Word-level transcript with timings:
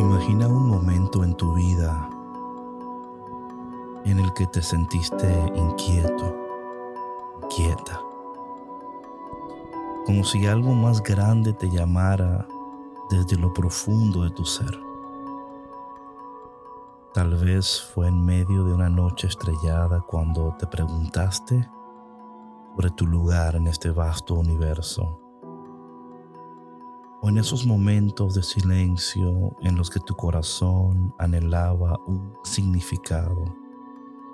Imagina 0.00 0.48
un 0.48 0.66
momento 0.66 1.24
en 1.24 1.34
tu 1.34 1.52
vida 1.52 2.08
en 4.06 4.18
el 4.18 4.32
que 4.32 4.46
te 4.46 4.62
sentiste 4.62 5.28
inquieto, 5.54 6.38
quieta, 7.54 8.00
como 10.06 10.24
si 10.24 10.46
algo 10.46 10.72
más 10.72 11.02
grande 11.02 11.52
te 11.52 11.68
llamara 11.68 12.48
desde 13.10 13.36
lo 13.36 13.52
profundo 13.52 14.22
de 14.22 14.30
tu 14.30 14.46
ser. 14.46 14.80
Tal 17.12 17.36
vez 17.36 17.82
fue 17.92 18.08
en 18.08 18.24
medio 18.24 18.64
de 18.64 18.72
una 18.72 18.88
noche 18.88 19.26
estrellada 19.26 20.00
cuando 20.00 20.56
te 20.58 20.66
preguntaste 20.66 21.68
sobre 22.74 22.90
tu 22.92 23.06
lugar 23.06 23.54
en 23.54 23.66
este 23.66 23.90
vasto 23.90 24.32
universo 24.32 25.29
en 27.30 27.38
esos 27.38 27.64
momentos 27.64 28.34
de 28.34 28.42
silencio 28.42 29.56
en 29.60 29.76
los 29.76 29.88
que 29.88 30.00
tu 30.00 30.16
corazón 30.16 31.14
anhelaba 31.16 31.96
un 32.08 32.34
significado 32.42 33.44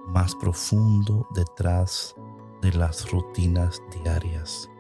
más 0.07 0.35
profundo 0.35 1.29
detrás 1.35 2.17
de 2.63 2.73
las 2.73 3.11
rutinas 3.11 3.83
diarias. 3.93 4.71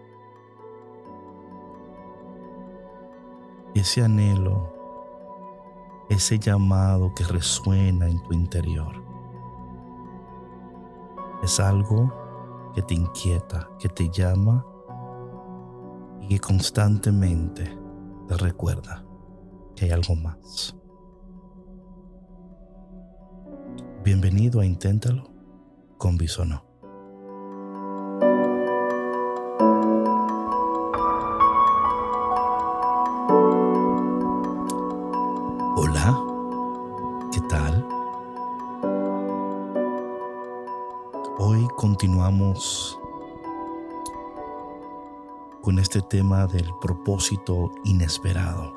Ese 3.75 4.02
anhelo, 4.02 4.73
ese 6.09 6.39
llamado 6.39 7.12
que 7.14 7.25
resuena 7.25 8.09
en 8.09 8.23
tu 8.23 8.33
interior, 8.33 8.95
es 11.42 11.61
algo 11.61 12.11
que 12.75 12.80
te 12.80 12.95
inquieta, 12.95 13.69
que 13.78 13.91
te 13.91 14.09
llama 14.09 14.64
y 16.23 16.28
que 16.28 16.39
constantemente 16.39 17.84
te 18.27 18.36
recuerda 18.36 19.05
que 19.74 19.86
hay 19.86 19.91
algo 19.92 20.16
más. 20.16 20.77
Bienvenido 24.02 24.60
a 24.60 24.66
Inténtalo 24.66 25.30
con 25.98 26.16
Bisono. 26.16 26.66
Este 45.78 46.00
tema 46.00 46.46
del 46.46 46.70
propósito 46.80 47.70
inesperado. 47.84 48.72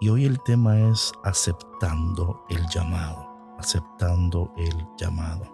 Y 0.00 0.08
hoy 0.08 0.24
el 0.24 0.40
tema 0.40 0.78
es 0.78 1.12
aceptando 1.24 2.44
el 2.48 2.66
llamado, 2.68 3.28
aceptando 3.58 4.52
el 4.56 4.86
llamado. 4.96 5.44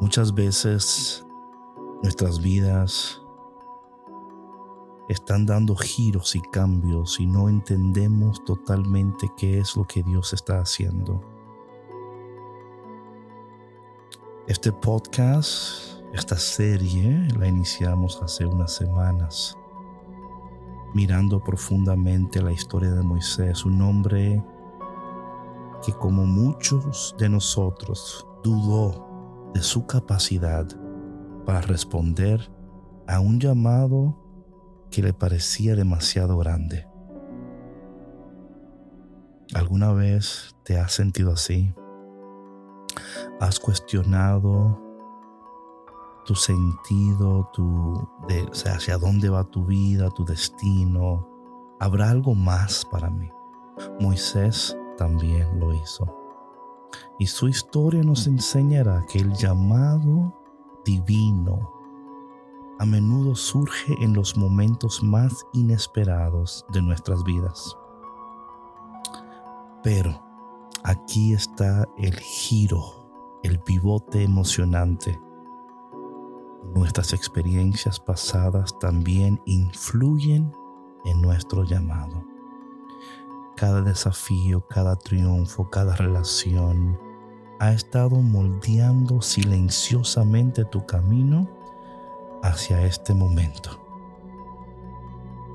Muchas 0.00 0.34
veces 0.34 1.24
nuestras 2.02 2.40
vidas 2.40 3.20
están 5.08 5.46
dando 5.46 5.76
giros 5.76 6.34
y 6.34 6.40
cambios 6.40 7.20
y 7.20 7.26
no 7.26 7.48
entendemos 7.48 8.44
totalmente 8.44 9.30
qué 9.36 9.58
es 9.58 9.76
lo 9.76 9.84
que 9.84 10.02
Dios 10.02 10.32
está 10.32 10.60
haciendo. 10.60 11.20
Este 14.46 14.72
podcast 14.72 15.93
esta 16.14 16.36
serie 16.36 17.26
la 17.36 17.48
iniciamos 17.48 18.22
hace 18.22 18.46
unas 18.46 18.72
semanas, 18.72 19.58
mirando 20.94 21.42
profundamente 21.42 22.40
la 22.40 22.52
historia 22.52 22.92
de 22.92 23.02
Moisés, 23.02 23.64
un 23.64 23.82
hombre 23.82 24.42
que 25.84 25.92
como 25.92 26.24
muchos 26.24 27.16
de 27.18 27.28
nosotros 27.28 28.24
dudó 28.44 29.50
de 29.54 29.60
su 29.60 29.86
capacidad 29.86 30.66
para 31.44 31.60
responder 31.62 32.48
a 33.08 33.18
un 33.18 33.40
llamado 33.40 34.16
que 34.92 35.02
le 35.02 35.12
parecía 35.12 35.74
demasiado 35.74 36.38
grande. 36.38 36.86
¿Alguna 39.52 39.92
vez 39.92 40.54
te 40.62 40.78
has 40.78 40.92
sentido 40.92 41.32
así? 41.32 41.74
¿Has 43.40 43.58
cuestionado 43.58 44.80
tu 46.24 46.34
sentido, 46.34 47.48
tu, 47.52 48.08
de, 48.26 48.42
o 48.44 48.54
sea, 48.54 48.74
hacia 48.74 48.98
dónde 48.98 49.28
va 49.28 49.44
tu 49.44 49.64
vida, 49.64 50.10
tu 50.10 50.24
destino. 50.24 51.28
Habrá 51.78 52.10
algo 52.10 52.34
más 52.34 52.84
para 52.84 53.10
mí. 53.10 53.30
Moisés 54.00 54.76
también 54.96 55.58
lo 55.58 55.74
hizo. 55.74 56.06
Y 57.18 57.26
su 57.26 57.48
historia 57.48 58.02
nos 58.02 58.26
enseñará 58.26 59.04
que 59.06 59.18
el 59.18 59.32
llamado 59.34 60.34
divino 60.84 61.70
a 62.78 62.86
menudo 62.86 63.34
surge 63.34 63.94
en 64.00 64.14
los 64.14 64.36
momentos 64.36 65.02
más 65.02 65.46
inesperados 65.52 66.64
de 66.72 66.82
nuestras 66.82 67.22
vidas. 67.24 67.76
Pero 69.82 70.22
aquí 70.82 71.34
está 71.34 71.86
el 71.98 72.16
giro, 72.16 73.40
el 73.42 73.60
pivote 73.60 74.22
emocionante 74.22 75.20
Nuestras 76.72 77.12
experiencias 77.12 78.00
pasadas 78.00 78.78
también 78.78 79.40
influyen 79.44 80.52
en 81.04 81.20
nuestro 81.20 81.64
llamado. 81.64 82.24
Cada 83.56 83.82
desafío, 83.82 84.66
cada 84.68 84.96
triunfo, 84.96 85.70
cada 85.70 85.94
relación 85.94 86.98
ha 87.60 87.72
estado 87.72 88.16
moldeando 88.16 89.20
silenciosamente 89.20 90.64
tu 90.64 90.84
camino 90.86 91.48
hacia 92.42 92.84
este 92.84 93.14
momento. 93.14 93.80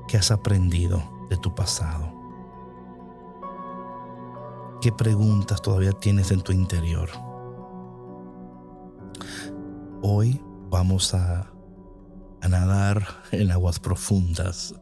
¿Qué 0.08 0.16
has 0.16 0.30
aprendido 0.30 1.02
de 1.28 1.36
tu 1.36 1.54
pasado? 1.54 2.12
¿Qué 4.80 4.90
preguntas 4.90 5.60
todavía 5.60 5.92
tienes 5.92 6.30
en 6.30 6.40
tu 6.40 6.52
interior? 6.52 7.10
Hoy 10.02 10.42
vamos 10.70 11.14
a, 11.14 11.52
nadar 12.48 13.06
en 13.32 13.50
aguas 13.52 13.78
profundas 13.78 14.74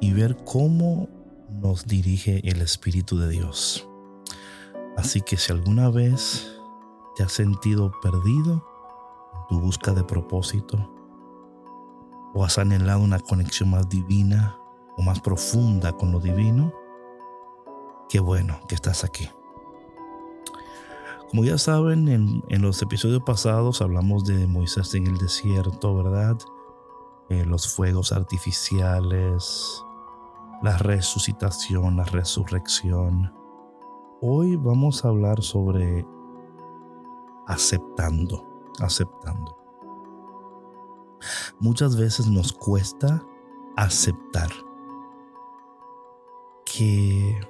y 0.00 0.12
ver 0.12 0.36
cómo 0.44 1.08
nos 1.50 1.86
dirige 1.86 2.40
el 2.48 2.62
Espíritu 2.62 3.18
de 3.18 3.28
Dios. 3.28 3.88
Así 4.96 5.20
que 5.20 5.36
si 5.36 5.52
alguna 5.52 5.90
vez 5.90 6.56
te 7.16 7.24
has 7.24 7.32
sentido 7.32 7.92
perdido 8.00 8.64
en 9.34 9.40
tu 9.48 9.60
busca 9.60 9.92
de 9.92 10.04
propósito, 10.04 10.90
o 12.34 12.44
has 12.44 12.58
anhelado 12.58 13.00
una 13.00 13.18
conexión 13.18 13.70
más 13.70 13.88
divina 13.88 14.56
o 14.96 15.02
más 15.02 15.20
profunda 15.20 15.92
con 15.92 16.12
lo 16.12 16.20
divino, 16.20 16.72
qué 18.08 18.20
bueno 18.20 18.60
que 18.68 18.74
estás 18.74 19.04
aquí. 19.04 19.28
Como 21.34 21.46
ya 21.46 21.58
saben, 21.58 22.06
en, 22.06 22.62
los 22.62 22.80
episodios 22.80 23.24
pasados 23.24 23.82
hablamos 23.82 24.24
de 24.24 24.46
Moisés 24.46 24.94
en 24.94 25.08
el 25.08 25.18
desierto, 25.18 25.96
¿verdad? 25.96 26.38
Eh, 27.28 27.44
los 27.44 27.74
fuegos 27.74 28.12
artificiales, 28.12 29.82
la 30.62 30.78
resucitación, 30.78 31.96
la 31.96 32.04
resurrección. 32.04 33.34
Hoy 34.20 34.54
vamos 34.54 35.04
a 35.04 35.08
hablar 35.08 35.42
sobre 35.42 36.06
aceptando, 37.48 38.46
aceptando. 38.78 39.58
Muchas 41.58 41.96
veces 41.96 42.28
nos 42.28 42.52
cuesta 42.52 43.26
aceptar 43.74 44.50
que 46.64 47.40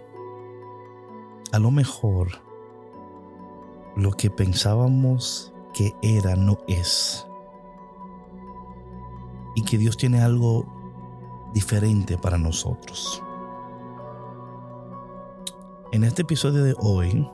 a 1.52 1.58
lo 1.58 1.70
mejor 1.70 2.53
lo 3.96 4.12
que 4.12 4.30
pensábamos 4.30 5.52
que 5.72 5.94
era 6.02 6.36
no 6.36 6.58
es. 6.68 7.26
Y 9.56 9.62
que 9.62 9.78
Dios 9.78 9.96
tiene 9.96 10.20
algo 10.20 10.66
diferente 11.52 12.18
para 12.18 12.38
nosotros. 12.38 13.22
En 15.92 16.02
este 16.02 16.22
episodio 16.22 16.64
de 16.64 16.74
hoy 16.80 17.28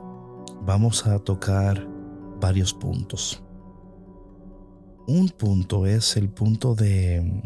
vamos 0.61 1.07
a 1.07 1.17
tocar 1.19 1.87
varios 2.39 2.73
puntos. 2.73 3.43
Un 5.07 5.29
punto 5.29 5.85
es 5.85 6.15
el 6.15 6.29
punto 6.29 6.75
de 6.75 7.41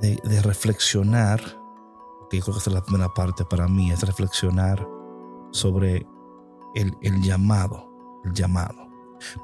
de 0.00 0.42
reflexionar 0.42 1.40
que 2.30 2.40
creo 2.40 2.54
que 2.54 2.58
esta 2.58 2.70
es 2.70 2.74
la 2.74 2.82
primera 2.82 3.12
parte 3.14 3.44
para 3.44 3.68
mí, 3.68 3.90
es 3.90 4.02
reflexionar 4.02 4.86
sobre 5.50 6.06
el, 6.74 7.22
llamado, 7.22 7.90
el 8.24 8.32
llamado. 8.32 8.88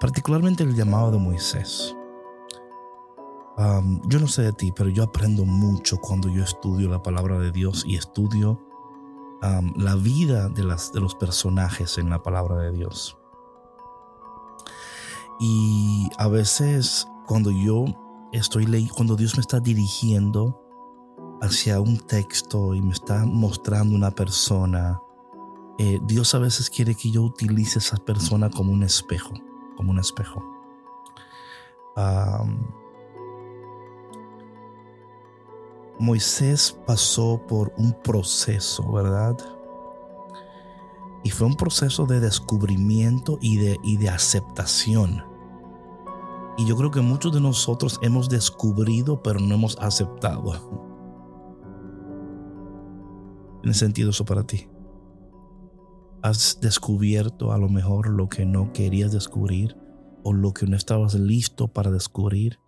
particularmente 0.01 0.63
el 0.63 0.75
llamado 0.75 1.11
de 1.11 1.19
Moisés. 1.19 1.97
yo 3.57 4.21
no 4.21 4.29
sé 4.29 4.43
de 4.43 4.53
ti, 4.53 4.73
pero 4.75 4.91
yo 4.91 5.03
aprendo 5.03 5.45
mucho 5.45 5.99
cuando 5.99 6.29
yo 6.29 6.43
estudio 6.43 6.89
la 6.89 7.03
palabra 7.03 7.39
de 7.39 7.51
Dios 7.51 7.85
y 7.87 7.97
estudio 7.97 8.61
la 9.77 9.95
vida 9.95 10.49
de, 10.49 10.65
las, 10.65 10.93
de 10.93 11.01
los 11.01 11.15
personajes 11.15 11.99
en 11.99 12.09
la 12.11 12.23
palabra 12.23 12.57
de 12.57 12.73
Dios. 12.73 13.19
Y 15.41 16.09
a 16.19 16.29
veces 16.29 17.07
cuando 17.27 17.51
yo 17.51 17.85
estoy 18.33 18.67
leyendo, 18.67 18.95
cuando 18.95 19.17
Dios 19.17 19.37
me 19.37 19.41
está 19.41 19.61
dirigiendo 19.61 20.64
hacia 21.45 21.81
un 21.81 21.99
texto 21.99 22.75
y 22.75 22.81
me 22.81 22.93
está 22.93 23.25
mostrando 23.25 23.95
una 23.95 24.11
persona, 24.11 25.01
eh, 25.79 26.01
Dios 26.05 26.35
a 26.35 26.39
veces 26.39 26.71
quiere 26.71 26.95
que 26.95 27.11
yo 27.11 27.23
utilice 27.23 27.79
esa 27.79 27.97
persona 27.97 28.49
como 28.49 28.73
un 28.73 28.83
espejo, 28.83 29.35
como 29.77 29.91
un 29.91 29.99
espejo. 29.99 30.43
Moisés 35.99 36.77
pasó 36.87 37.41
por 37.47 37.73
un 37.77 37.93
proceso, 38.03 38.91
¿verdad? 38.91 39.37
Y 41.23 41.31
fue 41.31 41.47
un 41.47 41.57
proceso 41.57 42.05
de 42.05 42.21
descubrimiento 42.21 43.39
y 43.41 43.59
de, 43.59 43.79
y 43.83 43.97
de 43.97 44.09
aceptación. 44.09 45.25
Y 46.57 46.67
yo 46.67 46.77
creo 46.77 46.91
que 46.91 47.01
muchos 47.01 47.33
de 47.33 47.41
nosotros 47.41 47.99
hemos 48.03 48.29
descubrido, 48.29 49.23
pero 49.23 49.41
no 49.41 49.55
hemos 49.55 49.79
aceptado. 49.79 50.94
¿Tiene 53.65 53.79
sentido 53.79 54.11
eso 54.11 54.27
para 54.27 54.47
ti? 54.47 54.69
¿Has 56.21 56.61
descubierto 56.61 57.51
a 57.51 57.57
lo 57.57 57.71
mejor 57.71 58.11
lo 58.11 58.29
que 58.29 58.45
no 58.45 58.75
querías 58.75 59.11
descubrir 59.11 59.75
o 60.23 60.35
lo 60.35 60.53
que 60.53 60.67
no 60.67 60.77
estabas 60.77 61.15
listo 61.15 61.69
para 61.69 61.91
descubrir? 61.91 62.61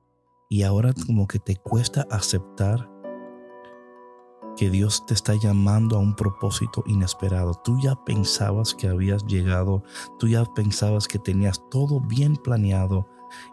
Y 0.49 0.63
ahora 0.63 0.95
como 0.95 1.27
que 1.29 1.39
te 1.39 1.57
cuesta 1.57 2.07
aceptar 2.11 2.91
que 4.57 4.71
Dios 4.71 5.05
te 5.05 5.13
está 5.13 5.35
llamando 5.35 5.97
a 5.97 5.99
un 5.99 6.17
propósito 6.17 6.83
inesperado. 6.87 7.53
Tú 7.63 7.79
ya 7.79 8.03
pensabas 8.07 8.75
que 8.75 8.89
habías 8.89 9.23
llegado, 9.27 9.83
tú 10.19 10.29
ya 10.29 10.47
pensabas 10.55 11.07
que 11.07 11.19
tenías 11.19 11.61
todo 11.71 12.01
bien 12.01 12.37
planeado 12.37 13.07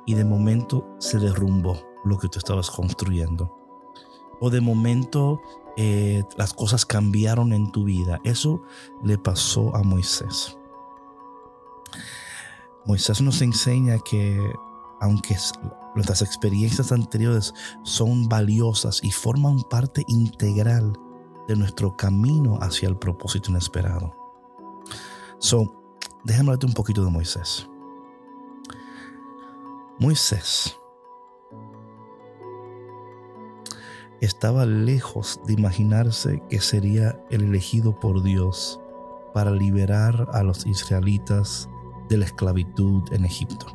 y 0.06 0.14
de 0.14 0.24
momento 0.24 0.96
se 0.98 1.20
derrumbó 1.20 1.78
lo 2.06 2.18
que 2.18 2.30
tú 2.30 2.40
estabas 2.40 2.72
construyendo. 2.72 3.54
O 4.40 4.50
de 4.50 4.62
momento 4.62 5.42
eh, 5.78 6.24
las 6.38 6.54
cosas 6.54 6.86
cambiaron 6.86 7.54
en 7.54 7.72
tu 7.72 7.86
vida. 7.86 8.20
Eso 8.24 8.62
le 9.04 9.18
pasó 9.18 9.76
a 9.76 9.84
Moisés. 9.84 10.58
Moisés 12.86 13.22
nos 13.22 13.42
enseña 13.42 13.98
que 14.00 14.40
aunque 15.00 15.36
Nuestras 15.96 16.24
experiencias 16.24 16.92
anteriores 16.92 17.54
son 17.84 18.28
valiosas 18.28 19.00
y 19.04 19.12
forman 19.12 19.62
parte 19.62 20.04
integral 20.08 20.98
de 21.48 21.56
nuestro 21.56 21.96
camino 21.96 22.58
hacia 22.62 22.90
el 22.90 22.98
propósito 22.98 23.52
inesperado. 23.52 24.16
So, 25.38 25.72
déjame 26.24 26.50
hablarte 26.50 26.66
un 26.66 26.74
poquito 26.74 27.04
de 27.04 27.12
Moisés. 27.12 27.70
Moisés 30.00 30.76
estaba 34.26 34.66
lejos 34.66 35.40
de 35.46 35.54
imaginarse 35.54 36.42
que 36.50 36.62
sería 36.62 37.20
el 37.30 37.44
elegido 37.44 38.00
por 38.00 38.24
Dios 38.24 38.80
para 39.34 39.52
liberar 39.52 40.30
a 40.34 40.44
los 40.44 40.66
israelitas 40.66 41.70
de 42.10 42.18
la 42.18 42.26
esclavitud 42.26 43.04
en 43.12 43.26
Egipto. 43.26 43.66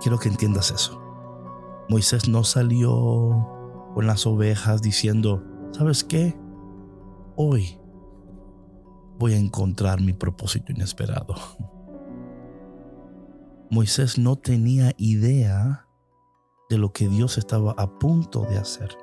Quiero 0.00 0.18
que 0.18 0.28
entiendas 0.28 0.70
eso. 0.70 1.00
Moisés 1.88 2.28
no 2.28 2.42
salió 2.44 3.46
con 3.94 4.06
las 4.06 4.26
ovejas 4.26 4.80
diciendo, 4.80 5.44
¿sabes 5.72 6.02
qué? 6.02 6.38
Hoy 7.36 7.78
voy 9.18 9.34
a 9.34 9.38
encontrar 9.38 10.00
mi 10.00 10.12
propósito 10.12 10.72
inesperado. 10.72 11.34
Moisés 13.70 14.18
no 14.18 14.36
tenía 14.36 14.92
idea 14.96 15.86
de 16.70 16.78
lo 16.78 16.92
que 16.92 17.08
Dios 17.08 17.36
estaba 17.36 17.72
a 17.72 17.98
punto 17.98 18.42
de 18.42 18.56
hacer. 18.56 18.96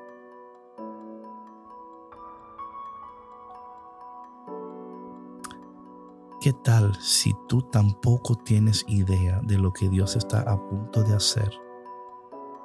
¿Qué 6.40 6.54
tal 6.54 6.96
si 7.02 7.34
tú 7.50 7.62
tampoco 7.64 8.36
tienes 8.36 8.86
idea 8.88 9.42
de 9.44 9.58
lo 9.58 9.74
que 9.74 9.90
Dios 9.90 10.16
está 10.16 10.42
a 10.50 10.58
punto 10.69 11.04
de 11.04 11.14
hacer? 11.14 11.52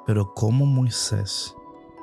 Pero 0.07 0.33
como 0.35 0.67
Moisés, 0.67 1.57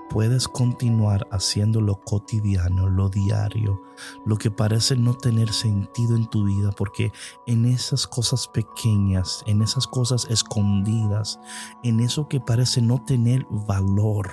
puedes 0.09 0.47
continuar 0.47 1.27
haciendo 1.31 1.81
lo 1.81 2.01
cotidiano, 2.01 2.89
lo 2.89 3.09
diario, 3.09 3.81
lo 4.25 4.37
que 4.37 4.51
parece 4.51 4.95
no 4.95 5.13
tener 5.13 5.53
sentido 5.53 6.15
en 6.15 6.27
tu 6.27 6.45
vida, 6.45 6.71
porque 6.71 7.11
en 7.45 7.65
esas 7.65 8.07
cosas 8.07 8.47
pequeñas, 8.47 9.43
en 9.45 9.61
esas 9.61 9.87
cosas 9.87 10.27
escondidas, 10.29 11.39
en 11.83 11.99
eso 11.99 12.27
que 12.27 12.39
parece 12.39 12.81
no 12.81 13.03
tener 13.03 13.45
valor, 13.49 14.29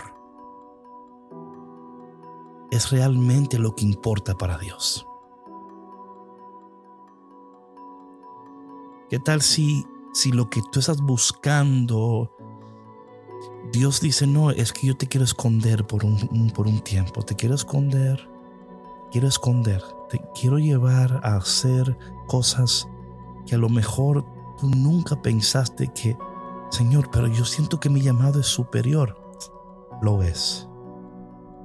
es 2.70 2.90
realmente 2.90 3.58
lo 3.58 3.75
que 3.75 3.84
importa 3.84 4.37
para 4.37 4.58
Dios. 4.58 5.06
¿Qué 9.08 9.20
tal 9.20 9.40
si, 9.40 9.84
si 10.12 10.32
lo 10.32 10.50
que 10.50 10.61
tú 10.73 10.81
estás 10.81 11.00
buscando, 11.00 12.36
Dios 13.73 14.00
dice, 14.00 14.27
no, 14.27 14.50
es 14.50 14.73
que 14.73 14.87
yo 14.87 14.97
te 14.97 15.06
quiero 15.06 15.25
esconder 15.25 15.87
por 15.87 16.05
un, 16.05 16.50
por 16.55 16.67
un 16.67 16.81
tiempo, 16.81 17.23
te 17.23 17.35
quiero 17.35 17.55
esconder, 17.55 18.29
quiero 19.11 19.29
esconder, 19.29 19.83
te 20.09 20.21
quiero 20.41 20.59
llevar 20.59 21.21
a 21.23 21.37
hacer 21.37 21.97
cosas 22.29 22.88
que 23.47 23.55
a 23.55 23.59
lo 23.59 23.69
mejor 23.69 24.25
tú 24.59 24.69
nunca 24.71 25.21
pensaste 25.21 25.88
que, 25.94 26.17
Señor, 26.71 27.11
pero 27.11 27.27
yo 27.27 27.44
siento 27.44 27.81
que 27.81 27.91
mi 27.91 28.00
llamado 28.00 28.41
es 28.41 28.47
superior. 28.47 29.21
Lo 30.03 30.23
es. 30.23 30.69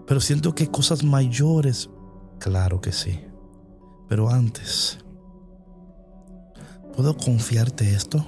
Pero 0.08 0.20
siento 0.20 0.56
que 0.56 0.70
cosas 0.70 1.04
mayores, 1.04 1.90
claro 2.40 2.82
que 2.82 2.92
sí. 2.92 3.20
Pero 4.08 4.30
antes, 4.30 5.00
¿Puedo 6.96 7.16
confiarte 7.16 7.94
esto? 7.94 8.26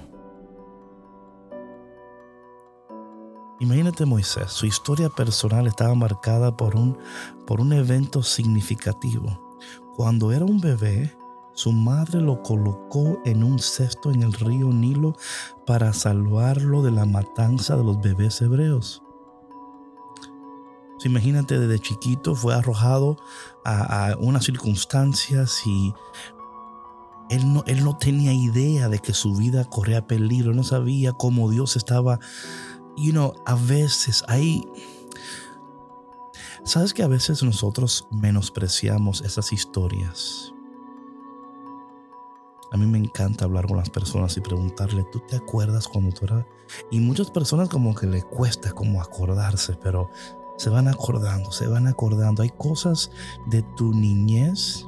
Imagínate 3.60 4.06
Moisés, 4.06 4.52
su 4.52 4.66
historia 4.66 5.10
personal 5.10 5.68
estaba 5.68 5.94
marcada 5.96 6.58
por 6.58 6.76
un, 6.76 6.98
por 7.46 7.62
un 7.62 7.72
evento 7.74 8.24
significativo. 8.24 9.58
Cuando 9.96 10.32
era 10.32 10.44
un 10.44 10.60
bebé, 10.60 11.16
su 11.54 11.72
madre 11.72 12.20
lo 12.20 12.42
colocó 12.42 13.22
en 13.26 13.44
un 13.44 13.60
cesto 13.60 14.12
en 14.12 14.24
el 14.24 14.34
río 14.34 14.70
Nilo 14.70 15.16
para 15.68 15.94
salvarlo 15.94 16.82
de 16.82 16.92
la 16.92 17.06
matanza 17.06 17.78
de 17.78 17.84
los 17.84 18.02
bebés 18.02 18.42
hebreos. 18.42 19.04
imagínate, 21.06 21.60
desde 21.60 21.80
chiquito 21.80 22.34
fue 22.34 22.56
arrojado 22.56 23.18
a, 23.66 24.12
a 24.12 24.18
unas 24.18 24.46
circunstancias 24.46 25.62
y 25.66 25.94
él 27.30 27.54
no, 27.54 27.64
él 27.68 27.84
no 27.84 27.98
tenía 27.98 28.34
idea 28.34 28.90
de 28.90 29.00
que 29.00 29.14
su 29.14 29.36
vida 29.36 29.66
corría 29.66 30.08
peligro, 30.08 30.54
no 30.54 30.64
sabía 30.64 31.14
cómo 31.14 31.50
Dios 31.50 31.76
estaba, 31.76 32.20
you 32.98 33.12
know, 33.12 33.34
a 33.46 33.56
veces 33.56 34.24
hay... 34.28 34.68
¿Sabes 36.64 36.94
que 36.94 37.04
a 37.04 37.08
veces 37.08 37.44
nosotros 37.44 38.08
menospreciamos 38.10 39.22
esas 39.22 39.52
historias? 39.52 40.54
A 42.72 42.78
mí 42.78 42.88
me 42.88 42.98
encanta 42.98 43.46
hablar 43.46 43.68
con 43.68 43.78
las 43.78 43.90
personas 43.90 44.36
y 44.38 44.42
preguntarle, 44.42 45.06
¿tú 45.12 45.20
te 45.20 45.36
acuerdas 45.36 45.88
cuando 45.88 46.12
tú 46.12 46.26
eras? 46.26 46.46
Y 46.90 47.00
muchas 47.00 47.30
personas 47.30 47.70
como 47.70 47.94
que 47.94 48.08
le 48.08 48.24
cuesta 48.24 48.72
como 48.72 49.02
acordarse, 49.02 49.78
pero 49.84 50.10
se 50.58 50.70
van 50.70 50.88
acordando, 50.88 51.52
se 51.52 51.68
van 51.68 51.88
acordando. 51.88 52.42
Hay 52.42 52.50
cosas 52.50 53.12
de 53.48 53.62
tu 53.76 53.94
niñez 53.94 54.88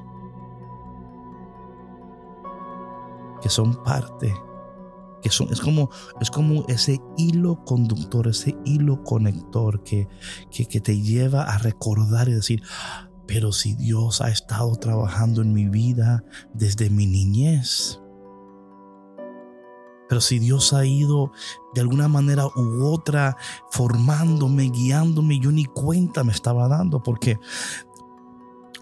que 3.41 3.49
son 3.49 3.75
parte, 3.83 4.35
es 5.29 5.61
como, 5.61 5.89
es 6.21 6.29
como 6.31 6.65
ese 6.67 6.99
hilo 7.17 7.63
conductor, 7.65 8.27
ese 8.27 8.55
hilo 8.65 9.03
conector 9.03 9.83
que, 9.83 10.07
que, 10.51 10.65
que 10.65 10.81
te 10.81 11.01
lleva 11.01 11.43
a 11.43 11.57
recordar 11.57 12.29
y 12.29 12.33
decir, 12.33 12.61
pero 13.27 13.51
si 13.51 13.73
Dios 13.73 14.21
ha 14.21 14.29
estado 14.29 14.75
trabajando 14.75 15.41
en 15.41 15.53
mi 15.53 15.67
vida 15.67 16.23
desde 16.53 16.89
mi 16.89 17.07
niñez, 17.07 17.99
pero 20.07 20.21
si 20.21 20.39
Dios 20.39 20.73
ha 20.73 20.85
ido 20.85 21.31
de 21.73 21.81
alguna 21.81 22.07
manera 22.07 22.45
u 22.47 22.85
otra 22.85 23.35
formándome, 23.71 24.69
guiándome, 24.69 25.39
yo 25.39 25.51
ni 25.51 25.65
cuenta 25.65 26.23
me 26.23 26.31
estaba 26.31 26.67
dando, 26.67 27.01
porque 27.01 27.37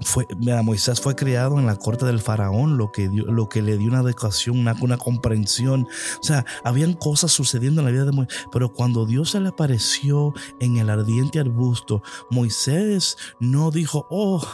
fue, 0.01 0.27
Moisés 0.63 1.01
fue 1.01 1.15
criado 1.15 1.59
en 1.59 1.65
la 1.65 1.75
corte 1.75 2.05
del 2.05 2.19
faraón, 2.19 2.77
lo 2.77 2.91
que, 2.91 3.09
lo 3.09 3.49
que 3.49 3.61
le 3.61 3.77
dio 3.77 3.89
una 3.89 4.01
educación, 4.01 4.59
una, 4.59 4.75
una, 4.81 4.97
comprensión. 4.97 5.87
O 6.19 6.23
sea, 6.23 6.45
habían 6.63 6.93
cosas 6.93 7.31
sucediendo 7.31 7.81
en 7.81 7.85
la 7.85 7.91
vida 7.91 8.05
de 8.05 8.11
Moisés. 8.11 8.45
Pero 8.51 8.73
cuando 8.73 9.05
Dios 9.05 9.31
se 9.31 9.39
le 9.39 9.49
apareció 9.49 10.33
en 10.59 10.77
el 10.77 10.89
ardiente 10.89 11.39
arbusto, 11.39 12.01
Moisés 12.29 13.17
no 13.39 13.71
dijo, 13.71 14.07
oh, 14.09 14.45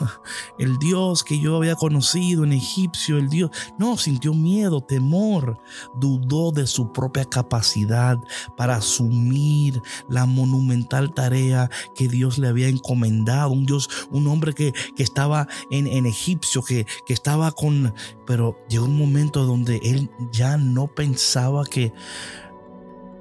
el 0.58 0.78
Dios 0.78 1.24
que 1.24 1.40
yo 1.40 1.56
había 1.56 1.76
conocido 1.76 2.44
en 2.44 2.54
egipcio, 2.54 3.18
el 3.18 3.30
Dios. 3.30 3.52
No, 3.78 3.98
sintió 3.98 4.34
miedo, 4.34 4.82
temor, 4.82 5.60
dudó 5.96 6.52
de 6.52 6.68
su 6.68 6.92
propia 6.92 7.26
capacidad 7.26 8.18
para 8.58 8.76
asumir 8.76 9.82
la 10.08 10.26
monumental 10.26 11.14
tarea 11.14 11.70
que 11.96 12.08
Dios 12.08 12.38
le 12.38 12.48
había 12.48 12.68
encomendado. 12.68 13.52
Un 13.52 13.66
Dios, 13.66 13.90
un 14.12 14.28
hombre 14.28 14.54
que, 14.54 14.74
que 14.96 15.04
estaba 15.04 15.29
en, 15.70 16.06
egipcio, 16.06 16.62
que, 16.62 16.86
que 17.06 17.14
estaba 17.14 17.52
con... 17.52 17.94
Pero 18.26 18.58
llegó 18.70 18.86
un 18.86 18.98
momento 18.98 19.46
donde 19.46 19.80
él 19.84 20.10
ya 20.32 20.58
no 20.58 20.88
pensaba 20.88 21.66
que... 21.66 21.94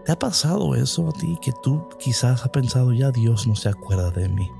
¿Te 0.05 0.13
ha 0.13 0.19
pasado 0.19 0.75
eso 0.75 1.09
a 1.09 1.13
ti? 1.13 1.39
Que 1.43 1.53
tú 1.63 1.87
quizás 1.99 2.43
has 2.43 2.49
pensado, 2.49 2.93
ya 2.93 3.11
Dios 3.11 3.47
no 3.47 3.55
se 3.55 3.69
acuerda 3.69 4.11
de 4.11 4.29
mí. 4.29 4.51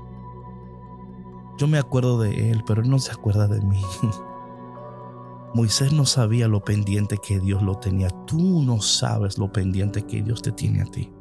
Yo 1.57 1.67
me 1.67 1.79
acuerdo 1.79 2.19
de 2.19 2.51
él, 2.51 2.63
pero 2.65 2.81
él 2.83 2.89
no 2.89 2.99
se 2.99 3.11
acuerda 3.11 3.47
de 3.47 3.59
mí. 3.61 3.81
Moisés 5.55 5.91
no 5.91 6.05
sabía 6.05 6.47
lo 6.47 6.63
pendiente 6.63 7.17
que 7.17 7.39
Dios 7.39 7.63
lo 7.63 7.79
tenía. 7.79 8.09
Tú 8.27 8.61
no 8.61 8.81
sabes 8.81 9.39
lo 9.39 9.51
pendiente 9.51 10.03
que 10.03 10.21
Dios 10.21 10.43
te 10.43 10.51
tiene 10.51 10.83
a 10.83 10.85
ti. 10.85 11.11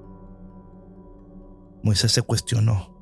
Moisés 1.83 2.13
se 2.13 2.23
cuestionó 2.23 2.98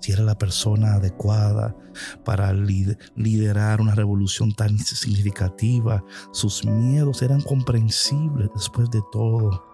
si 0.00 0.12
era 0.12 0.22
la 0.22 0.38
persona 0.38 0.94
adecuada 0.94 1.76
para 2.24 2.52
liderar 2.52 3.80
una 3.80 3.94
revolución 3.94 4.52
tan 4.52 4.78
significativa. 4.78 6.04
Sus 6.32 6.64
miedos 6.64 7.22
eran 7.22 7.40
comprensibles 7.40 8.50
después 8.54 8.90
de 8.90 9.02
todo. 9.12 9.64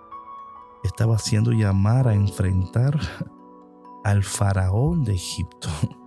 Estaba 0.82 1.16
haciendo 1.16 1.52
llamar 1.52 2.08
a 2.08 2.14
enfrentar 2.14 2.98
al 4.04 4.22
faraón 4.22 5.04
de 5.04 5.14
Egipto. 5.14 5.68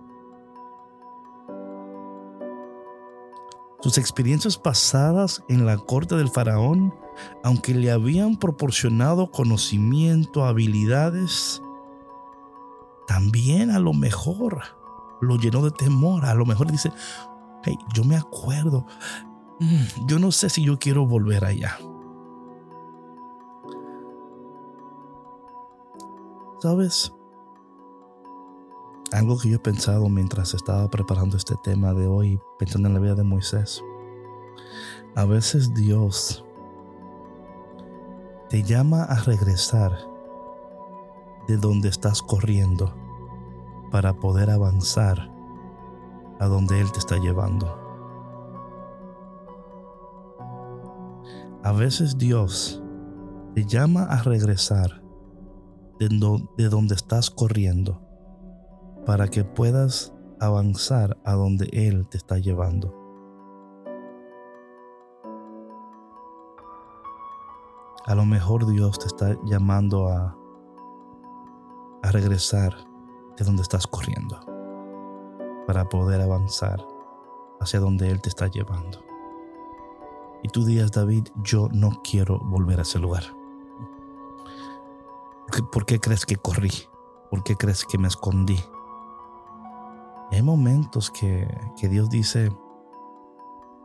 Sus 3.80 3.96
experiencias 3.96 4.58
pasadas 4.58 5.44
en 5.48 5.64
la 5.64 5.76
corte 5.76 6.16
del 6.16 6.30
faraón, 6.30 6.92
aunque 7.44 7.74
le 7.74 7.92
habían 7.92 8.36
proporcionado 8.36 9.30
conocimiento, 9.30 10.44
habilidades, 10.44 11.62
también 13.08 13.70
a 13.70 13.78
lo 13.78 13.94
mejor 13.94 14.60
lo 15.20 15.36
llenó 15.36 15.62
de 15.62 15.70
temor. 15.70 16.26
A 16.26 16.34
lo 16.34 16.44
mejor 16.44 16.70
dice, 16.70 16.92
hey, 17.64 17.76
yo 17.94 18.04
me 18.04 18.16
acuerdo, 18.16 18.86
yo 20.06 20.18
no 20.18 20.30
sé 20.30 20.50
si 20.50 20.62
yo 20.62 20.78
quiero 20.78 21.06
volver 21.06 21.44
allá. 21.44 21.78
¿Sabes? 26.60 27.12
Algo 29.12 29.38
que 29.38 29.48
yo 29.48 29.56
he 29.56 29.60
pensado 29.60 30.08
mientras 30.10 30.52
estaba 30.52 30.90
preparando 30.90 31.38
este 31.38 31.54
tema 31.62 31.94
de 31.94 32.06
hoy, 32.06 32.38
pensando 32.58 32.88
en 32.88 32.94
la 32.94 33.00
vida 33.00 33.14
de 33.14 33.24
Moisés. 33.24 33.82
A 35.16 35.24
veces 35.24 35.72
Dios 35.72 36.44
te 38.50 38.62
llama 38.62 39.04
a 39.04 39.22
regresar 39.22 39.98
de 41.48 41.56
donde 41.56 41.88
estás 41.88 42.22
corriendo 42.22 42.94
para 43.90 44.12
poder 44.20 44.50
avanzar 44.50 45.30
a 46.38 46.46
donde 46.46 46.80
Él 46.80 46.92
te 46.92 46.98
está 46.98 47.16
llevando. 47.16 47.88
A 51.64 51.72
veces 51.72 52.16
Dios 52.18 52.82
te 53.54 53.64
llama 53.64 54.04
a 54.04 54.22
regresar 54.22 55.02
de, 55.98 56.68
donde 56.68 56.94
estás 56.94 57.30
corriendo 57.30 58.00
para 59.04 59.28
que 59.28 59.42
puedas 59.42 60.14
avanzar 60.40 61.18
a 61.24 61.32
donde 61.32 61.68
Él 61.72 62.06
te 62.08 62.18
está 62.18 62.38
llevando. 62.38 62.94
A 68.06 68.14
lo 68.14 68.24
mejor 68.24 68.70
Dios 68.70 68.98
te 68.98 69.06
está 69.06 69.36
llamando 69.44 70.08
a 70.08 70.38
a 72.02 72.10
regresar 72.12 72.76
de 73.36 73.44
donde 73.44 73.62
estás 73.62 73.86
corriendo 73.86 74.40
para 75.66 75.88
poder 75.88 76.20
avanzar 76.20 76.84
hacia 77.60 77.80
donde 77.80 78.10
Él 78.10 78.20
te 78.20 78.28
está 78.28 78.48
llevando. 78.48 79.04
Y 80.42 80.48
tú 80.48 80.64
digas, 80.64 80.92
David, 80.92 81.28
yo 81.42 81.68
no 81.72 82.00
quiero 82.02 82.38
volver 82.38 82.78
a 82.78 82.82
ese 82.82 82.98
lugar. 82.98 83.24
¿Por 85.72 85.86
qué 85.86 85.98
crees 85.98 86.24
que 86.24 86.36
corrí? 86.36 86.70
¿Por 87.30 87.42
qué 87.42 87.56
crees 87.56 87.84
que 87.84 87.98
me 87.98 88.08
escondí? 88.08 88.58
hay 90.30 90.42
momentos 90.42 91.10
que, 91.10 91.48
que 91.80 91.88
Dios 91.88 92.10
dice, 92.10 92.50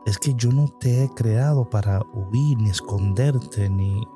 es 0.04 0.18
que 0.18 0.34
yo 0.34 0.52
no 0.52 0.68
te 0.68 1.02
he 1.02 1.08
creado 1.08 1.68
para 1.68 2.02
huir, 2.12 2.58
ni 2.58 2.68
esconderte, 2.68 3.70
ni, 3.70 4.06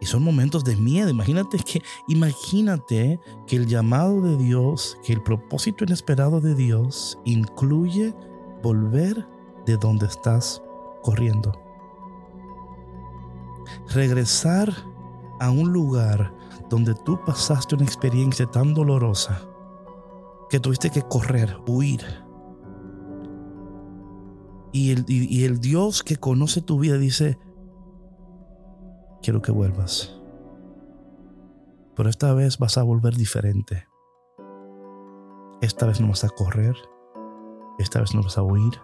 Y 0.00 0.06
son 0.06 0.22
momentos 0.22 0.64
de 0.64 0.76
miedo. 0.76 1.10
Imagínate 1.10 1.58
que, 1.58 1.82
imagínate 2.06 3.20
que 3.46 3.56
el 3.56 3.66
llamado 3.66 4.20
de 4.20 4.36
Dios, 4.36 4.98
que 5.02 5.12
el 5.12 5.22
propósito 5.22 5.84
inesperado 5.84 6.40
de 6.40 6.54
Dios 6.54 7.18
incluye 7.24 8.14
volver 8.62 9.26
de 9.66 9.76
donde 9.76 10.06
estás 10.06 10.62
corriendo. 11.02 11.52
Regresar 13.88 14.72
a 15.40 15.50
un 15.50 15.72
lugar 15.72 16.32
donde 16.70 16.94
tú 16.94 17.18
pasaste 17.24 17.74
una 17.74 17.84
experiencia 17.84 18.46
tan 18.46 18.74
dolorosa 18.74 19.42
que 20.48 20.60
tuviste 20.60 20.90
que 20.90 21.02
correr, 21.02 21.56
huir. 21.66 22.02
Y 24.72 24.92
el, 24.92 25.04
y 25.08 25.44
el 25.44 25.60
Dios 25.60 26.02
que 26.02 26.16
conoce 26.16 26.60
tu 26.60 26.78
vida 26.78 26.98
dice, 26.98 27.38
quiero 29.22 29.42
que 29.42 29.52
vuelvas. 29.52 30.14
Pero 31.96 32.08
esta 32.08 32.32
vez 32.34 32.58
vas 32.58 32.78
a 32.78 32.82
volver 32.82 33.16
diferente. 33.16 33.88
Esta 35.60 35.86
vez 35.86 36.00
no 36.00 36.08
vas 36.08 36.24
a 36.24 36.28
correr. 36.28 36.76
Esta 37.78 38.00
vez 38.00 38.14
no 38.14 38.22
vas 38.22 38.38
a 38.38 38.42
huir. 38.42 38.80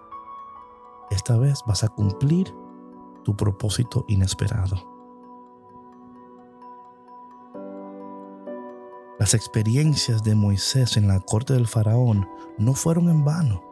Esta 1.10 1.36
vez 1.36 1.60
vas 1.66 1.84
a 1.84 1.88
cumplir 1.88 2.52
tu 3.24 3.36
propósito 3.36 4.04
inesperado. 4.08 4.94
Las 9.18 9.32
experiencias 9.32 10.24
de 10.24 10.34
Moisés 10.34 10.96
en 10.96 11.06
la 11.06 11.20
corte 11.20 11.54
del 11.54 11.68
faraón 11.68 12.28
no 12.58 12.74
fueron 12.74 13.08
en 13.08 13.24
vano. 13.24 13.62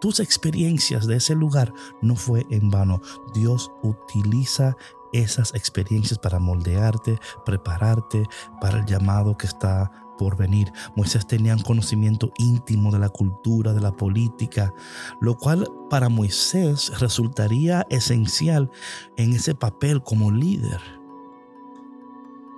Tus 0.00 0.20
experiencias 0.20 1.06
de 1.06 1.16
ese 1.16 1.34
lugar 1.34 1.72
no 2.02 2.16
fue 2.16 2.46
en 2.50 2.70
vano. 2.70 3.00
Dios 3.34 3.72
utiliza 3.82 4.76
esas 5.12 5.54
experiencias 5.54 6.18
para 6.18 6.38
moldearte, 6.38 7.18
prepararte 7.44 8.24
para 8.60 8.78
el 8.78 8.86
llamado 8.86 9.36
que 9.36 9.46
está 9.46 9.90
por 10.20 10.36
venir. 10.36 10.70
Moisés 10.96 11.26
tenía 11.26 11.54
un 11.54 11.62
conocimiento 11.62 12.30
íntimo 12.36 12.92
de 12.92 12.98
la 12.98 13.08
cultura, 13.08 13.72
de 13.72 13.80
la 13.80 13.92
política, 13.92 14.74
lo 15.18 15.38
cual 15.38 15.66
para 15.88 16.10
Moisés 16.10 16.92
resultaría 17.00 17.86
esencial 17.88 18.70
en 19.16 19.32
ese 19.32 19.54
papel 19.54 20.02
como 20.02 20.30
líder. 20.30 20.80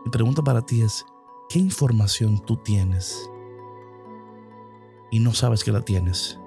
Mi 0.04 0.10
pregunta 0.10 0.42
para 0.42 0.62
ti 0.62 0.82
es, 0.82 1.06
¿qué 1.48 1.60
información 1.60 2.40
tú 2.40 2.56
tienes 2.56 3.30
y 5.12 5.20
no 5.20 5.32
sabes 5.32 5.62
que 5.62 5.70
la 5.70 5.82
tienes? 5.82 6.40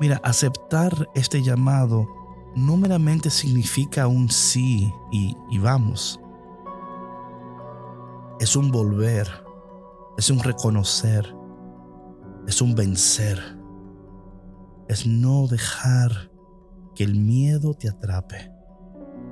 Mira, 0.00 0.20
aceptar 0.24 1.08
este 1.14 1.42
llamado 1.42 2.25
no 2.56 2.78
meramente 2.78 3.28
significa 3.28 4.08
un 4.08 4.30
sí 4.30 4.90
y, 5.12 5.58
vamos. 5.58 6.18
Es 8.40 8.56
un 8.56 8.70
volver, 8.70 9.28
es 10.16 10.30
un 10.30 10.40
reconocer, 10.40 11.36
es 12.46 12.62
un 12.62 12.74
vencer. 12.74 13.38
Es 14.88 15.06
no 15.06 15.46
dejar 15.48 16.30
que 16.94 17.04
el 17.04 17.14
miedo 17.16 17.74
te 17.74 17.90
atrape, 17.90 18.50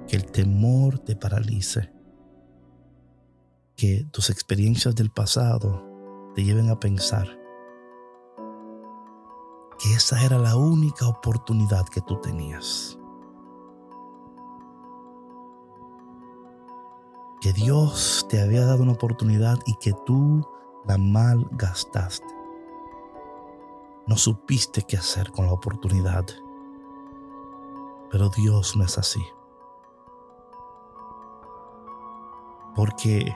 que 0.07 0.17
el 0.17 0.27
temor 0.27 0.99
te 0.99 1.17
paralice, 1.17 1.93
que 3.75 4.05
tus 4.11 4.29
experiencias 4.29 4.95
del 4.95 5.11
pasado 5.11 5.83
te 6.35 6.45
lleven 6.45 6.69
a 6.69 6.79
pensar 6.79 7.39
que 9.79 9.95
esa 9.95 10.25
era 10.25 10.39
la 10.39 10.57
única 10.57 11.07
oportunidad 11.09 11.85
que 11.87 12.01
tú 12.01 12.21
tenías. 12.21 12.99
Que 17.45 17.53
Dios 17.53 18.25
te 18.31 18.41
había 18.41 18.65
dado 18.65 18.83
una 18.83 18.93
oportunidad 18.93 19.59
y 19.67 19.75
que 19.75 19.93
tú 20.07 20.49
la 20.87 20.97
malgastaste. 20.97 22.35
No 24.07 24.17
supiste 24.17 24.81
qué 24.81 24.97
hacer 24.97 25.31
con 25.31 25.45
la 25.45 25.53
oportunidad. 25.53 26.25
Pero 28.11 28.31
Dios 28.31 28.75
no 28.77 28.85
es 28.85 28.97
así. 28.97 29.23
Porque 32.75 33.35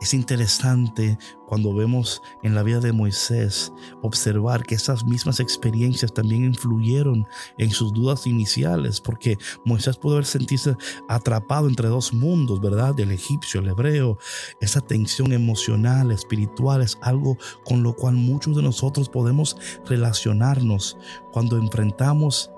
es 0.00 0.14
interesante 0.14 1.18
cuando 1.46 1.74
vemos 1.74 2.22
en 2.42 2.54
la 2.54 2.62
vida 2.62 2.78
de 2.78 2.92
Moisés 2.92 3.72
observar 4.02 4.62
que 4.64 4.74
esas 4.74 5.04
mismas 5.04 5.40
experiencias 5.40 6.12
también 6.12 6.44
influyeron 6.44 7.26
en 7.56 7.70
sus 7.70 7.92
dudas 7.92 8.26
iniciales, 8.26 9.00
porque 9.00 9.38
Moisés 9.64 9.96
pudo 9.96 10.14
haber 10.14 10.26
sentirse 10.26 10.76
atrapado 11.08 11.68
entre 11.68 11.88
dos 11.88 12.12
mundos, 12.12 12.60
¿verdad? 12.60 12.98
El 13.00 13.12
egipcio, 13.12 13.60
el 13.60 13.68
hebreo. 13.68 14.18
Esa 14.60 14.80
tensión 14.80 15.32
emocional, 15.32 16.12
espiritual, 16.12 16.82
es 16.82 16.98
algo 17.00 17.36
con 17.64 17.82
lo 17.82 17.94
cual 17.94 18.14
muchos 18.14 18.54
de 18.56 18.62
nosotros 18.62 19.08
podemos 19.08 19.56
relacionarnos 19.86 20.96
cuando 21.32 21.56
enfrentamos 21.56 22.50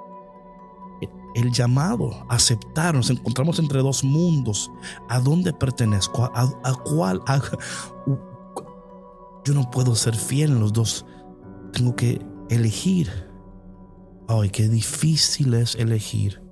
el 1.34 1.52
llamado, 1.52 2.24
aceptar, 2.28 2.94
nos 2.94 3.10
encontramos 3.10 3.58
entre 3.58 3.80
dos 3.80 4.04
mundos. 4.04 4.70
¿A 5.08 5.20
dónde 5.20 5.52
pertenezco? 5.52 6.24
¿A, 6.34 6.74
cuál? 6.84 7.22
yo 9.44 9.54
no 9.54 9.70
puedo 9.70 9.94
ser 9.94 10.14
fiel 10.14 10.52
en 10.52 10.60
los 10.60 10.72
dos. 10.72 11.06
Tengo 11.72 11.94
que 11.94 12.24
elegir. 12.48 13.10
Ay, 14.28 14.50
qué 14.50 14.68
difícil 14.68 15.54
es 15.54 15.74
elegir. 15.74 16.42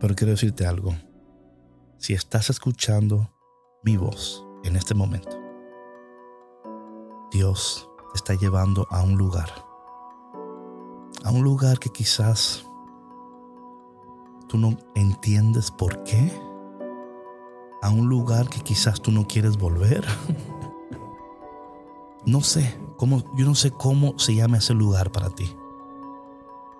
Pero 0.00 0.14
quiero 0.14 0.32
decirte 0.32 0.66
algo. 0.66 0.94
Si 1.98 2.12
estás 2.12 2.50
escuchando 2.50 3.32
mi 3.82 3.96
voz 3.96 4.44
en 4.64 4.76
este 4.76 4.94
momento, 4.94 5.40
Dios 7.32 7.88
te 8.12 8.16
está 8.16 8.34
llevando 8.34 8.86
a 8.90 9.02
un 9.02 9.16
lugar 9.16 9.65
a 11.26 11.30
un 11.32 11.42
lugar 11.42 11.80
que 11.80 11.90
quizás 11.90 12.64
tú 14.46 14.58
no 14.58 14.78
entiendes 14.94 15.72
por 15.72 16.04
qué, 16.04 16.32
a 17.82 17.90
un 17.90 18.08
lugar 18.08 18.48
que 18.48 18.60
quizás 18.60 19.02
tú 19.02 19.10
no 19.10 19.26
quieres 19.26 19.58
volver. 19.58 20.06
no 22.26 22.42
sé 22.42 22.80
cómo, 22.96 23.24
yo 23.34 23.44
no 23.44 23.56
sé 23.56 23.72
cómo 23.72 24.16
se 24.20 24.36
llama 24.36 24.58
ese 24.58 24.72
lugar 24.72 25.10
para 25.10 25.28
ti, 25.30 25.52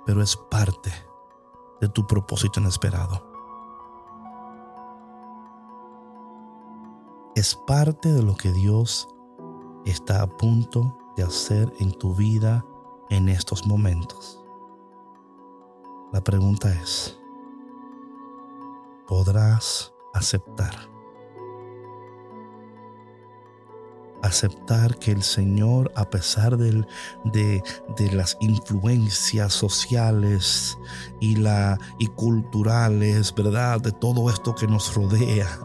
pero 0.07 0.23
es 0.23 0.37
parte 0.37 0.93
de 1.81 1.89
tu 1.89 2.07
propósito 2.07 2.61
inesperado. 2.61 3.27
Es 7.35 7.57
parte 7.67 8.13
de 8.13 8.23
lo 8.23 8.37
que 8.37 8.53
Dios 8.53 9.09
está 9.85 10.23
a 10.23 10.29
punto 10.29 10.97
de 11.17 11.25
hacer 11.25 11.73
en 11.81 11.91
tu 11.91 12.15
vida 12.15 12.65
en 13.11 13.29
estos 13.29 13.67
momentos. 13.67 14.41
La 16.13 16.23
pregunta 16.23 16.73
es, 16.73 17.19
¿podrás 19.07 19.93
aceptar? 20.15 20.75
Aceptar 24.23 24.99
que 24.99 25.13
el 25.13 25.23
Señor, 25.23 25.93
a 25.95 26.09
pesar 26.09 26.57
de, 26.57 26.85
de, 27.25 28.13
las 28.13 28.37
influencias 28.41 29.53
sociales 29.53 30.79
y, 31.21 31.37
la, 31.37 31.79
y 31.99 32.07
culturales, 32.07 33.35
¿verdad? 33.35 33.81
De 33.81 33.93
todo 33.93 34.31
esto 34.31 34.55
que 34.55 34.67
nos 34.67 34.95
rodea, 34.95 35.61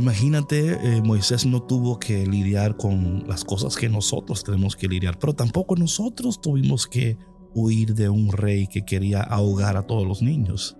Imagínate, 0.00 0.96
eh, 0.96 1.02
Moisés 1.02 1.44
no 1.44 1.62
tuvo 1.62 1.98
que 1.98 2.26
lidiar 2.26 2.78
con 2.78 3.22
las 3.28 3.44
cosas 3.44 3.76
que 3.76 3.90
nosotros 3.90 4.42
tenemos 4.42 4.74
que 4.74 4.88
lidiar, 4.88 5.18
pero 5.18 5.34
tampoco 5.34 5.76
nosotros 5.76 6.40
tuvimos 6.40 6.86
que 6.86 7.18
huir 7.52 7.94
de 7.94 8.08
un 8.08 8.32
rey 8.32 8.66
que 8.66 8.82
quería 8.82 9.20
ahogar 9.20 9.76
a 9.76 9.86
todos 9.86 10.08
los 10.08 10.22
niños. 10.22 10.74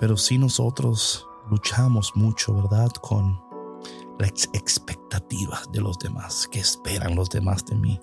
Pero 0.00 0.16
sí 0.16 0.38
nosotros 0.38 1.24
luchamos 1.52 2.10
mucho, 2.16 2.52
¿verdad? 2.52 2.90
Con 3.00 3.40
las 4.18 4.50
expectativas 4.54 5.70
de 5.70 5.80
los 5.80 6.00
demás, 6.00 6.48
que 6.50 6.58
esperan 6.58 7.14
los 7.14 7.30
demás 7.30 7.64
de 7.64 7.76
mí. 7.76 8.00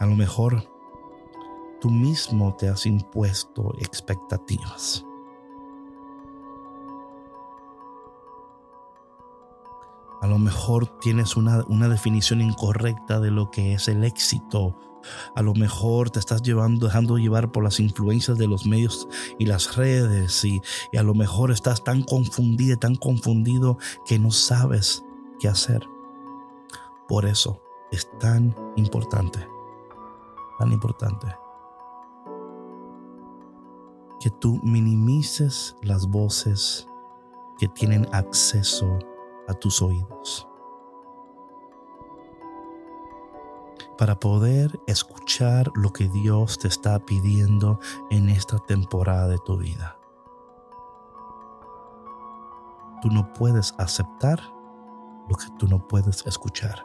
A 0.00 0.06
lo 0.06 0.16
mejor 0.16 0.75
tú 1.80 1.90
mismo 1.90 2.54
te 2.56 2.68
has 2.68 2.86
impuesto 2.86 3.74
expectativas. 3.78 5.04
A 10.22 10.26
lo 10.26 10.38
mejor 10.38 10.86
tienes 10.98 11.36
una, 11.36 11.62
definición 11.88 12.40
incorrecta 12.40 13.20
de 13.20 13.30
lo 13.30 13.50
que 13.50 13.74
es 13.74 13.86
el 13.88 14.02
éxito. 14.02 14.76
A 15.36 15.42
lo 15.42 15.54
mejor 15.54 16.10
te 16.10 16.18
estás 16.18 16.42
llevando, 16.42 16.86
dejando 16.86 17.16
llevar 17.16 17.52
por 17.52 17.62
las 17.62 17.78
influencias 17.78 18.36
de 18.36 18.48
los 18.48 18.66
medios 18.66 19.06
y 19.38 19.46
las 19.46 19.76
redes 19.76 20.44
y, 20.44 20.60
y 20.90 20.96
a 20.96 21.04
lo 21.04 21.14
mejor 21.14 21.52
estás 21.52 21.84
tan 21.84 22.02
confundido, 22.02 22.76
tan 22.76 22.96
confundido 22.96 23.78
que 24.04 24.18
no 24.18 24.32
sabes 24.32 25.04
qué 25.38 25.48
hacer. 25.48 25.86
Por 27.06 27.24
eso 27.24 27.62
es 27.92 28.10
tan 28.18 28.56
importante, 28.74 29.46
tan 30.58 30.72
importante 30.72 31.45
que 34.26 34.30
tú 34.30 34.58
minimices 34.64 35.76
las 35.82 36.08
voces 36.08 36.88
que 37.60 37.68
tienen 37.68 38.08
acceso 38.12 38.98
a 39.46 39.54
tus 39.54 39.80
oídos. 39.80 40.48
Para 43.96 44.18
poder 44.18 44.80
escuchar 44.88 45.70
lo 45.76 45.92
que 45.92 46.08
Dios 46.08 46.58
te 46.58 46.66
está 46.66 46.98
pidiendo 46.98 47.78
en 48.10 48.28
esta 48.28 48.58
temporada 48.58 49.28
de 49.28 49.38
tu 49.44 49.58
vida. 49.58 49.96
Tú 53.02 53.10
no 53.10 53.32
puedes 53.32 53.76
aceptar 53.78 54.40
lo 55.28 55.36
que 55.36 55.46
tú 55.56 55.68
no 55.68 55.86
puedes 55.86 56.26
escuchar. 56.26 56.84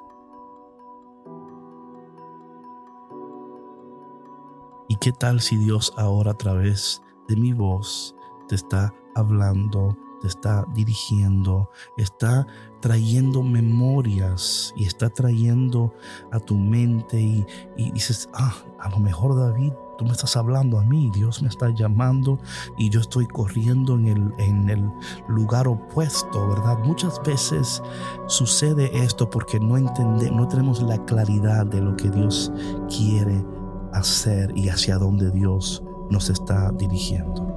¿Y 4.87 4.95
qué 4.97 5.11
tal 5.11 5.41
si 5.41 5.57
Dios 5.57 5.91
ahora 5.97 6.33
a 6.33 6.37
través 6.37 7.01
de 7.27 7.35
mi 7.35 7.53
voz 7.53 8.15
te 8.47 8.55
está 8.55 8.93
hablando, 9.15 9.97
te 10.21 10.27
está 10.27 10.65
dirigiendo, 10.73 11.69
está 11.97 12.45
trayendo 12.79 13.41
memorias 13.43 14.73
y 14.75 14.85
está 14.85 15.09
trayendo 15.09 15.93
a 16.31 16.39
tu 16.39 16.55
mente 16.55 17.19
y, 17.19 17.91
dices, 17.91 18.29
ah, 18.33 18.53
a 18.79 18.89
lo 18.89 18.99
mejor 18.99 19.35
David, 19.35 19.73
tú 19.97 20.05
me 20.05 20.11
estás 20.11 20.35
hablando 20.35 20.79
a 20.79 20.83
mí, 20.83 21.09
Dios 21.13 21.41
me 21.41 21.47
está 21.47 21.69
llamando 21.69 22.39
y 22.77 22.89
yo 22.89 22.99
estoy 22.99 23.25
corriendo 23.27 23.95
en 23.95 24.07
el, 24.07 24.33
en 24.37 24.69
el 24.69 24.91
lugar 25.27 25.67
opuesto, 25.67 26.47
¿verdad? 26.49 26.77
Muchas 26.83 27.21
veces 27.23 27.81
sucede 28.27 28.91
esto 28.93 29.29
porque 29.29 29.59
no 29.59 29.77
entendemos, 29.77 30.41
no 30.41 30.47
tenemos 30.47 30.81
la 30.81 31.03
claridad 31.05 31.65
de 31.65 31.81
lo 31.81 31.95
que 31.95 32.09
Dios 32.09 32.51
quiere 32.89 33.45
hacer 33.93 34.51
y 34.55 34.69
hacia 34.69 34.97
dónde 34.97 35.31
Dios 35.31 35.83
nos 36.11 36.29
está 36.29 36.71
dirigiendo. 36.71 37.50